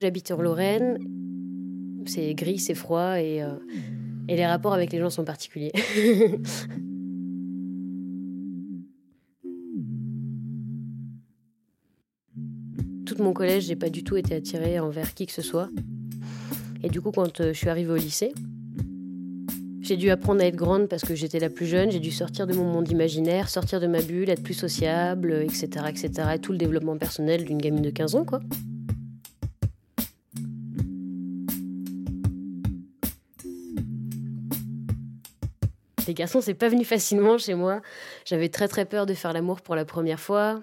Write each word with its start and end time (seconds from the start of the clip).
J'habite 0.00 0.30
en 0.30 0.42
Lorraine. 0.42 0.98
C'est 2.06 2.34
gris, 2.34 2.58
c'est 2.58 2.74
froid 2.74 3.18
et, 3.18 3.42
euh, 3.42 3.54
et 4.28 4.36
les 4.36 4.46
rapports 4.46 4.74
avec 4.74 4.92
les 4.92 4.98
gens 4.98 5.08
sont 5.08 5.24
particuliers. 5.24 5.72
Tout 13.06 13.22
mon 13.22 13.32
collège, 13.32 13.64
j'ai 13.64 13.76
pas 13.76 13.88
du 13.88 14.04
tout 14.04 14.16
été 14.16 14.34
attirée 14.34 14.78
envers 14.78 15.14
qui 15.14 15.26
que 15.26 15.32
ce 15.32 15.40
soit. 15.42 15.70
Et 16.82 16.90
du 16.90 17.00
coup, 17.00 17.10
quand 17.10 17.40
euh, 17.40 17.54
je 17.54 17.58
suis 17.58 17.70
arrivée 17.70 17.92
au 17.92 17.96
lycée, 17.96 18.34
j'ai 19.80 19.96
dû 19.96 20.10
apprendre 20.10 20.42
à 20.42 20.46
être 20.46 20.56
grande 20.56 20.88
parce 20.88 21.02
que 21.02 21.14
j'étais 21.14 21.38
la 21.38 21.48
plus 21.48 21.66
jeune, 21.66 21.90
j'ai 21.90 22.00
dû 22.00 22.10
sortir 22.10 22.46
de 22.46 22.52
mon 22.52 22.64
monde 22.64 22.90
imaginaire, 22.90 23.48
sortir 23.48 23.80
de 23.80 23.86
ma 23.86 24.02
bulle, 24.02 24.28
être 24.28 24.42
plus 24.42 24.52
sociable, 24.54 25.32
etc. 25.44 25.86
etc. 25.88 26.10
et 26.34 26.38
tout 26.38 26.52
le 26.52 26.58
développement 26.58 26.98
personnel 26.98 27.44
d'une 27.44 27.58
gamine 27.58 27.82
de 27.82 27.90
15 27.90 28.16
ans, 28.16 28.24
quoi. 28.24 28.40
Les 36.06 36.14
garçons, 36.14 36.40
c'est 36.40 36.54
pas 36.54 36.68
venu 36.68 36.84
facilement 36.84 37.38
chez 37.38 37.54
moi. 37.54 37.80
J'avais 38.24 38.48
très 38.48 38.68
très 38.68 38.84
peur 38.84 39.06
de 39.06 39.14
faire 39.14 39.32
l'amour 39.32 39.60
pour 39.60 39.74
la 39.74 39.84
première 39.84 40.20
fois. 40.20 40.62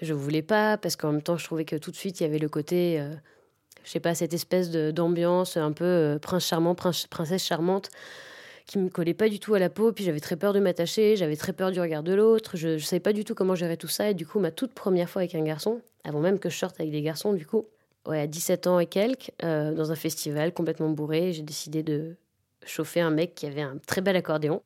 Je 0.00 0.14
voulais 0.14 0.42
pas 0.42 0.78
parce 0.78 0.96
qu'en 0.96 1.12
même 1.12 1.22
temps, 1.22 1.36
je 1.36 1.44
trouvais 1.44 1.64
que 1.64 1.76
tout 1.76 1.90
de 1.90 1.96
suite, 1.96 2.20
il 2.20 2.24
y 2.24 2.26
avait 2.26 2.38
le 2.38 2.48
côté, 2.48 2.98
euh, 2.98 3.12
je 3.84 3.90
sais 3.90 4.00
pas, 4.00 4.14
cette 4.14 4.32
espèce 4.32 4.70
d'ambiance 4.70 5.56
un 5.56 5.72
peu 5.72 5.84
euh, 5.84 6.18
prince 6.18 6.46
charmant, 6.46 6.74
princesse 6.74 7.44
charmante 7.44 7.90
qui 8.66 8.78
me 8.78 8.88
collait 8.88 9.14
pas 9.14 9.28
du 9.28 9.38
tout 9.38 9.54
à 9.54 9.58
la 9.58 9.68
peau. 9.68 9.92
Puis 9.92 10.04
j'avais 10.04 10.20
très 10.20 10.36
peur 10.36 10.52
de 10.52 10.60
m'attacher, 10.60 11.16
j'avais 11.16 11.36
très 11.36 11.52
peur 11.52 11.70
du 11.70 11.80
regard 11.80 12.02
de 12.02 12.14
l'autre. 12.14 12.56
Je, 12.56 12.78
je 12.78 12.84
savais 12.84 13.00
pas 13.00 13.12
du 13.12 13.24
tout 13.24 13.34
comment 13.34 13.54
gérer 13.54 13.76
tout 13.76 13.88
ça. 13.88 14.10
Et 14.10 14.14
du 14.14 14.26
coup, 14.26 14.40
ma 14.40 14.50
toute 14.50 14.72
première 14.72 15.08
fois 15.08 15.22
avec 15.22 15.34
un 15.34 15.42
garçon, 15.42 15.80
avant 16.04 16.20
même 16.20 16.38
que 16.38 16.48
je 16.48 16.56
sorte 16.56 16.80
avec 16.80 16.90
des 16.90 17.02
garçons, 17.02 17.32
du 17.32 17.46
coup, 17.46 17.66
ouais, 18.06 18.20
à 18.20 18.26
17 18.26 18.66
ans 18.66 18.80
et 18.80 18.86
quelques, 18.86 19.30
euh, 19.42 19.72
dans 19.72 19.92
un 19.92 19.96
festival 19.96 20.52
complètement 20.52 20.88
bourré, 20.90 21.32
j'ai 21.32 21.42
décidé 21.42 21.82
de 21.82 22.16
chauffer 22.66 23.00
un 23.00 23.10
mec 23.10 23.34
qui 23.34 23.46
avait 23.46 23.62
un 23.62 23.78
très 23.86 24.00
bel 24.00 24.16
accordéon. 24.16 24.62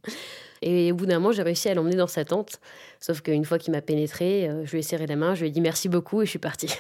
Et 0.63 0.93
au 0.93 0.95
bout 0.95 1.07
d'un 1.07 1.19
moment, 1.19 1.33
j'ai 1.33 1.43
réussi 1.43 1.69
à 1.69 1.75
l'emmener 1.75 1.97
dans 1.97 2.07
sa 2.07 2.25
tente. 2.25 2.61
Sauf 3.01 3.21
qu'une 3.21 3.45
fois 3.45 3.59
qu'il 3.59 3.73
m'a 3.73 3.83
pénétré, 3.83 4.49
euh, 4.49 4.65
je 4.65 4.73
lui 4.73 4.79
ai 4.79 4.83
serré 4.83 5.07
la 5.07 5.17
main, 5.17 5.35
je 5.35 5.43
lui 5.43 5.49
ai 5.49 5.51
dit 5.51 5.61
merci 5.61 5.89
beaucoup 5.89 6.23
et 6.23 6.25
je 6.25 6.31
suis 6.31 6.39
partie. 6.39 6.75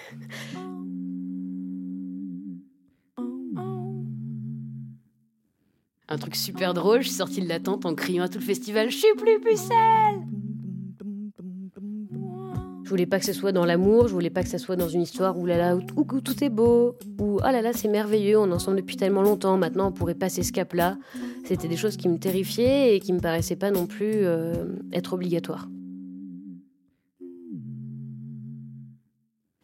Un 6.08 6.18
truc 6.18 6.36
super 6.36 6.72
drôle, 6.72 7.02
je 7.02 7.08
suis 7.08 7.16
sortie 7.16 7.42
de 7.42 7.48
la 7.48 7.58
tente 7.58 7.84
en 7.84 7.94
criant 7.94 8.22
à 8.22 8.28
tout 8.28 8.38
le 8.38 8.44
festival 8.44 8.90
Je 8.90 8.96
suis 8.96 9.14
plus 9.16 9.40
pucelle 9.40 10.35
Je 12.86 12.90
voulais 12.90 13.06
pas 13.06 13.18
que 13.18 13.24
ce 13.24 13.32
soit 13.32 13.50
dans 13.50 13.64
l'amour, 13.64 14.06
je 14.06 14.12
voulais 14.12 14.30
pas 14.30 14.44
que 14.44 14.48
ce 14.48 14.58
soit 14.58 14.76
dans 14.76 14.88
une 14.88 15.02
histoire 15.02 15.36
où 15.36 15.44
là 15.44 15.56
là, 15.56 15.74
où, 15.74 16.20
tout 16.20 16.44
est 16.44 16.48
beau, 16.48 16.94
où 17.18 17.38
oh 17.38 17.40
là 17.40 17.60
là, 17.60 17.72
c'est 17.72 17.88
merveilleux, 17.88 18.38
on 18.38 18.48
est 18.48 18.52
ensemble 18.52 18.76
depuis 18.76 18.94
tellement 18.94 19.22
longtemps, 19.22 19.56
maintenant 19.56 19.88
on 19.88 19.92
pourrait 19.92 20.14
passer 20.14 20.44
ce 20.44 20.52
cap-là. 20.52 20.96
C'était 21.44 21.66
des 21.66 21.76
choses 21.76 21.96
qui 21.96 22.08
me 22.08 22.16
terrifiaient 22.16 22.94
et 22.94 23.00
qui 23.00 23.12
me 23.12 23.18
paraissaient 23.18 23.56
pas 23.56 23.72
non 23.72 23.88
plus 23.88 24.24
euh, 24.24 24.66
être 24.92 25.14
obligatoires. 25.14 25.66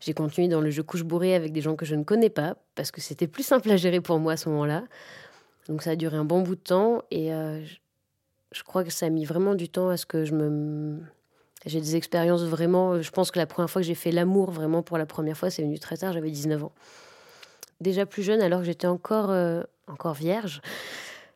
J'ai 0.01 0.15
continué 0.15 0.49
dans 0.49 0.61
le 0.61 0.71
jeu 0.71 0.83
couche 0.83 1.05
bourré 1.05 1.37
avec 1.37 1.53
des 1.53 1.61
gens 1.61 1.77
que 1.77 1.87
je 1.87 1.95
ne 1.95 2.03
connais 2.03 2.29
pas, 2.29 2.57
parce 2.75 2.91
que 2.91 3.01
c'était 3.01 3.29
plus 3.29 3.45
simple 3.45 3.71
à 3.71 3.77
gérer 3.77 4.01
pour 4.01 4.19
moi 4.19 4.33
à 4.33 4.37
ce 4.37 4.49
moment-là. 4.49 4.83
Donc 5.69 5.83
ça 5.83 5.91
a 5.91 5.95
duré 5.95 6.17
un 6.17 6.25
bon 6.25 6.43
bout 6.43 6.57
de 6.57 6.61
temps 6.61 7.05
et 7.13 7.33
euh, 7.33 7.65
je, 8.51 8.65
crois 8.65 8.83
que 8.83 8.91
ça 8.91 9.07
a 9.07 9.11
mis 9.11 9.25
vraiment 9.25 9.55
du 9.55 9.69
temps 9.69 9.91
à 9.91 9.97
ce 9.97 10.07
que 10.07 10.25
je 10.25 10.35
me... 10.35 10.99
J'ai 11.67 11.81
des 11.81 11.97
expériences 11.97 12.43
vraiment... 12.43 13.01
Je 13.01 13.11
pense 13.11 13.31
que 13.31 13.39
la 13.39 13.47
première 13.47 13.71
fois 13.71 13.83
que 13.83 13.87
j'ai 13.87 13.95
fait 13.95 14.13
l'amour 14.13 14.51
vraiment 14.51 14.83
pour 14.83 14.99
la 14.99 15.07
première 15.07 15.37
fois, 15.37 15.51
c'est 15.51 15.63
venu 15.63 15.79
très 15.79 15.97
tard, 15.97 16.13
j'avais 16.13 16.31
19 16.31 16.65
ans. 16.65 16.73
Déjà 17.81 18.07
plus 18.07 18.23
jeune, 18.23 18.41
alors 18.41 18.61
que 18.61 18.67
j'étais 18.67 18.87
encore, 18.87 19.31
euh, 19.31 19.63
encore 19.87 20.15
vierge. 20.15 20.61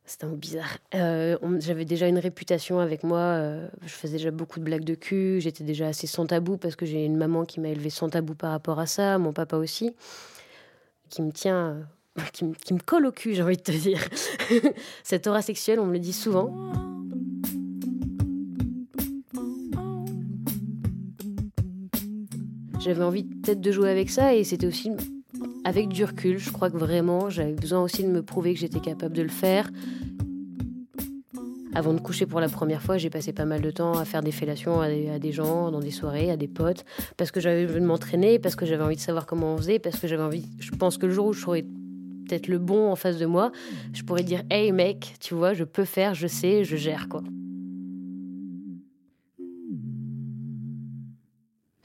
C'était 0.04 0.26
un 0.26 0.28
mot 0.28 0.36
bizarre. 0.36 0.78
Euh, 0.94 1.36
j'avais 1.58 1.84
déjà 1.84 2.06
une 2.06 2.18
réputation 2.18 2.78
avec 2.78 3.02
moi. 3.02 3.40
je 3.82 3.88
faisais 3.88 4.18
déjà 4.18 4.30
beaucoup 4.30 4.60
de 4.60 4.64
blagues 4.64 4.84
de 4.84 4.94
cul. 4.94 5.40
J'étais 5.40 5.64
déjà 5.64 5.88
assez 5.88 6.06
sans 6.06 6.26
tabou 6.26 6.56
parce 6.56 6.76
que 6.76 6.86
j'ai 6.86 7.04
une 7.04 7.16
maman 7.16 7.44
qui 7.44 7.58
m'a 7.58 7.68
élevée 7.68 7.90
sans 7.90 8.08
tabou 8.08 8.34
par 8.34 8.52
rapport 8.52 8.78
à 8.78 8.86
ça. 8.86 9.18
Mon 9.18 9.32
papa 9.32 9.56
aussi, 9.56 9.96
qui 11.08 11.22
me 11.22 11.32
tient 11.32 11.88
qui, 12.32 12.44
me 12.44 12.80
colle 12.80 13.06
au 13.06 13.12
cul, 13.12 13.34
j'ai 13.34 13.42
envie 13.42 13.56
de 13.56 13.62
te 13.62 13.72
dire. 13.72 14.00
Cette 15.02 15.26
aura 15.26 15.42
sexuelle, 15.42 15.80
on 15.80 15.86
me 15.86 15.92
le 15.92 15.98
dit 15.98 16.12
souvent. 16.12 16.95
J'avais 22.86 23.02
envie 23.02 23.24
peut-être 23.24 23.60
de 23.60 23.72
jouer 23.72 23.90
avec 23.90 24.10
ça 24.10 24.36
et 24.36 24.44
c'était 24.44 24.68
aussi 24.68 24.92
avec 25.64 25.88
du 25.88 26.04
recul. 26.04 26.38
Je 26.38 26.52
crois 26.52 26.70
que 26.70 26.76
vraiment, 26.76 27.28
j'avais 27.30 27.52
besoin 27.52 27.82
aussi 27.82 28.04
de 28.04 28.08
me 28.08 28.22
prouver 28.22 28.54
que 28.54 28.60
j'étais 28.60 28.78
capable 28.78 29.16
de 29.16 29.22
le 29.22 29.28
faire. 29.28 29.68
Avant 31.74 31.92
de 31.92 31.98
coucher 31.98 32.26
pour 32.26 32.38
la 32.38 32.48
première 32.48 32.80
fois, 32.80 32.96
j'ai 32.96 33.10
passé 33.10 33.32
pas 33.32 33.44
mal 33.44 33.60
de 33.60 33.72
temps 33.72 33.94
à 33.98 34.04
faire 34.04 34.22
des 34.22 34.30
fellations 34.30 34.80
à 34.80 34.88
des, 34.88 35.08
à 35.08 35.18
des 35.18 35.32
gens, 35.32 35.72
dans 35.72 35.80
des 35.80 35.90
soirées, 35.90 36.30
à 36.30 36.36
des 36.36 36.46
potes, 36.46 36.84
parce 37.16 37.32
que 37.32 37.40
j'avais 37.40 37.64
envie 37.64 37.80
de 37.80 37.84
m'entraîner, 37.84 38.38
parce 38.38 38.54
que 38.54 38.64
j'avais 38.64 38.84
envie 38.84 38.94
de 38.94 39.00
savoir 39.00 39.26
comment 39.26 39.54
on 39.54 39.56
faisait, 39.56 39.80
parce 39.80 39.98
que 39.98 40.06
j'avais 40.06 40.22
envie. 40.22 40.46
Je 40.60 40.70
pense 40.70 40.96
que 40.96 41.06
le 41.06 41.12
jour 41.12 41.26
où 41.26 41.32
je 41.32 41.40
serais 41.40 41.62
peut-être 42.28 42.46
le 42.46 42.58
bon 42.58 42.88
en 42.88 42.94
face 42.94 43.18
de 43.18 43.26
moi, 43.26 43.50
je 43.94 44.04
pourrais 44.04 44.22
dire 44.22 44.44
Hey 44.48 44.70
mec, 44.70 45.16
tu 45.18 45.34
vois, 45.34 45.54
je 45.54 45.64
peux 45.64 45.84
faire, 45.84 46.14
je 46.14 46.28
sais, 46.28 46.62
je 46.62 46.76
gère 46.76 47.08
quoi. 47.08 47.24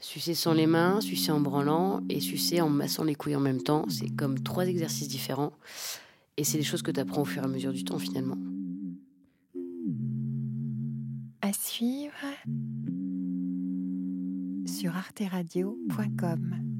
Sucer 0.02 0.34
sans 0.34 0.52
les 0.52 0.66
mains, 0.66 1.00
sucer 1.00 1.30
en 1.30 1.40
branlant 1.40 2.00
et 2.08 2.18
sucer 2.18 2.60
en 2.60 2.68
massant 2.68 3.04
les 3.04 3.14
couilles 3.14 3.36
en 3.36 3.40
même 3.40 3.62
temps, 3.62 3.84
c'est 3.88 4.10
comme 4.10 4.42
trois 4.42 4.66
exercices 4.66 5.06
différents. 5.06 5.52
Et 6.36 6.42
c'est 6.42 6.58
des 6.58 6.64
choses 6.64 6.82
que 6.82 6.90
tu 6.90 6.98
apprends 6.98 7.22
au 7.22 7.24
fur 7.24 7.40
et 7.40 7.44
à 7.44 7.48
mesure 7.48 7.72
du 7.72 7.84
temps 7.84 8.00
finalement. 8.00 8.36
À 11.40 11.52
suivre 11.52 12.12
sur 14.66 14.96
arteradio.com. 14.96 16.71